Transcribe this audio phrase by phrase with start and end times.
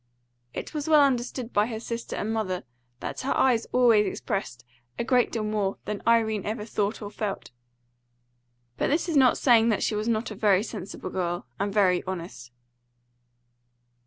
[0.51, 2.63] It was well understood by her sister and mother
[3.01, 4.65] that her eyes always expressed
[4.97, 7.51] a great deal more than Irene ever thought or felt;
[8.77, 12.01] but this is not saying that she was not a very sensible girl and very
[12.05, 12.51] honest.